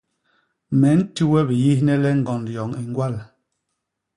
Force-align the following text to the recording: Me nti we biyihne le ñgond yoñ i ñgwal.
Me 0.79 0.89
nti 0.99 1.23
we 1.31 1.39
biyihne 1.47 1.93
le 2.03 2.09
ñgond 2.19 2.45
yoñ 2.55 2.71
i 2.79 2.81
ñgwal. 2.89 3.15